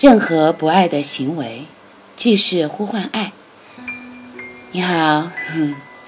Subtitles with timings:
[0.00, 1.66] 任何不爱的行为，
[2.16, 3.32] 既是呼唤爱。
[4.72, 5.30] 你好，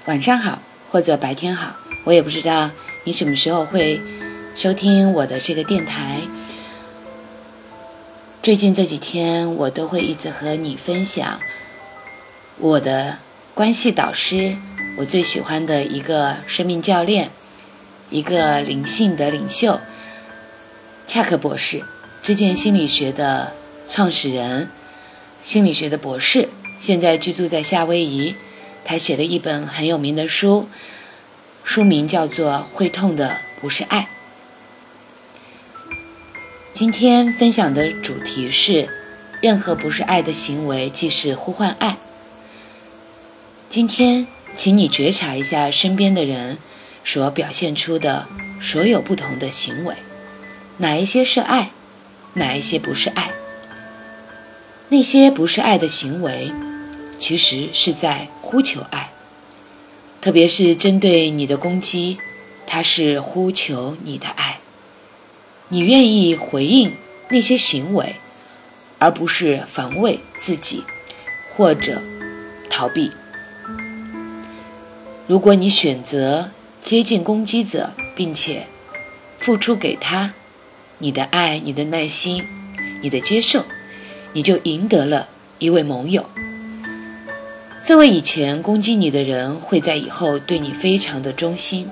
[0.05, 2.71] 晚上好，或者白天好，我也不知道
[3.05, 4.01] 你什么时候会
[4.53, 6.19] 收听我的这个电台。
[8.43, 11.39] 最近这几天，我都会一直和你分享
[12.57, 13.19] 我的
[13.53, 14.57] 关系导师，
[14.97, 17.31] 我最喜欢的一个生命教练，
[18.09, 19.79] 一个灵性的领袖，
[21.05, 21.83] 恰克博士，
[22.21, 23.53] 之前心理学的。
[23.87, 24.69] 创始人，
[25.41, 28.35] 心理学的博士，现在居住在夏威夷。
[28.83, 30.67] 他写了一本很有名的书，
[31.63, 34.09] 书名叫做《会痛的不是爱》。
[36.73, 38.89] 今天分享的主题是：
[39.41, 41.97] 任何不是爱的行为，即是呼唤爱。
[43.69, 46.57] 今天，请你觉察一下身边的人
[47.05, 48.27] 所表现出的
[48.61, 49.95] 所有不同的行为，
[50.77, 51.71] 哪一些是爱，
[52.33, 53.31] 哪一些不是爱。
[54.89, 56.51] 那些不是爱的行为，
[57.19, 59.11] 其实是在呼求爱。
[60.21, 62.17] 特别是针对你的攻击，
[62.65, 64.59] 它是呼求你的爱。
[65.69, 66.93] 你愿意回应
[67.29, 68.15] 那些行为，
[68.97, 70.83] 而不是防卫自己
[71.53, 72.01] 或者
[72.69, 73.11] 逃避。
[75.27, 78.67] 如果你选择接近攻击者，并且
[79.37, 80.33] 付出给他
[80.99, 82.41] 你的爱、你的耐心、
[83.01, 83.65] 你的接受。
[84.33, 86.25] 你就赢得了一位盟友。
[87.83, 91.89] 这位以前攻击你的人会在以后对你非常的忠心，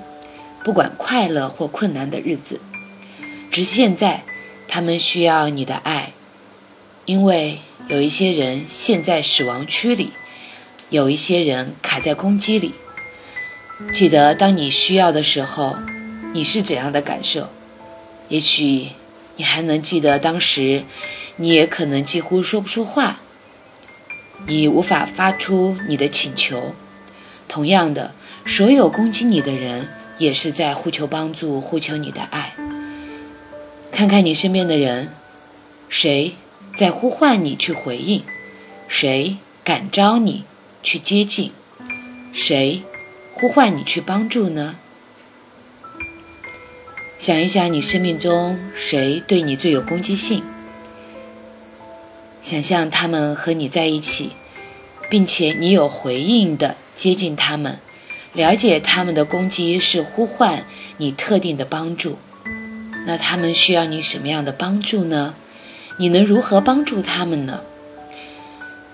[0.62, 2.60] 不管快乐或困难的日子。
[3.50, 4.24] 只是现在，
[4.68, 6.12] 他们需要你的爱，
[7.06, 10.10] 因为有一些人陷在死亡区里，
[10.90, 12.74] 有一些人卡在攻击里。
[13.94, 15.76] 记得当你需要的时候，
[16.34, 17.48] 你是怎样的感受？
[18.28, 18.88] 也许
[19.36, 20.84] 你还能记得当时。
[21.36, 23.20] 你也可能几乎说不出话，
[24.46, 26.74] 你无法发出你的请求。
[27.48, 29.88] 同样的，所有攻击你的人
[30.18, 32.54] 也是在呼求帮助，呼求你的爱。
[33.92, 35.12] 看看你身边的人，
[35.88, 36.34] 谁
[36.76, 38.22] 在呼唤你去回应？
[38.88, 40.44] 谁感召你
[40.82, 41.52] 去接近？
[42.32, 42.82] 谁
[43.32, 44.78] 呼唤你去帮助呢？
[47.18, 50.42] 想一想，你生命中谁对你最有攻击性？
[52.46, 54.30] 想象他们和你在一起，
[55.10, 57.80] 并且你有回应的接近他们，
[58.34, 60.64] 了解他们的攻击是呼唤
[60.98, 62.18] 你特定的帮助。
[63.04, 65.34] 那他们需要你什么样的帮助呢？
[65.98, 67.62] 你能如何帮助他们呢？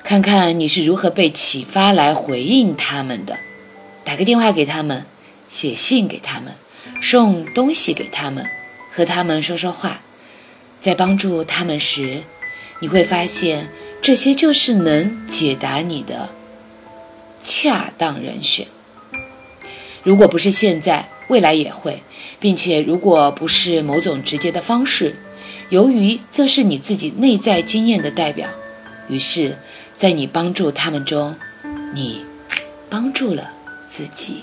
[0.03, 3.37] 看看你是如何被启发来回应他们的。
[4.03, 5.05] 打个电话给他们，
[5.47, 6.55] 写信给他们，
[7.03, 8.47] 送东西给他们，
[8.91, 10.01] 和他们说说话。
[10.81, 12.23] 在帮助他们时。
[12.83, 13.69] 你会发现，
[14.03, 16.31] 这些就是能解答你的
[17.41, 18.67] 恰当人选。
[20.03, 22.03] 如果不是现在，未来也会，
[22.41, 25.15] 并且如果不是某种直接的方式，
[25.69, 28.49] 由于这是你自己内在经验的代表，
[29.09, 29.57] 于是，
[29.97, 31.37] 在你帮助他们中，
[31.95, 32.27] 你
[32.91, 33.53] 帮助了
[33.89, 34.43] 自己。